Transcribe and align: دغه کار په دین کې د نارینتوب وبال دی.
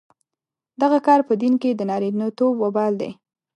دغه 0.81 0.99
کار 1.07 1.19
په 1.27 1.33
دین 1.41 1.53
کې 1.61 1.69
د 1.75 1.81
نارینتوب 1.89 2.53
وبال 2.59 2.93
دی. 3.01 3.09